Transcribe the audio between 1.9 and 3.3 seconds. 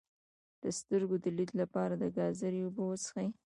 د ګازرې اوبه وڅښئ